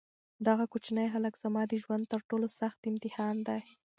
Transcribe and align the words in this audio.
دغه 0.47 0.63
کوچنی 0.71 1.07
هلک 1.13 1.33
زما 1.43 1.61
د 1.67 1.73
ژوند 1.83 2.03
تر 2.13 2.21
ټولو 2.29 2.47
سخت 2.59 2.79
امتحان 2.91 3.35
دی. 3.47 3.59